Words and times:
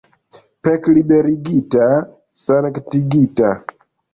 Pekliberigita, 0.67 1.91
sanktigita! 2.41 3.55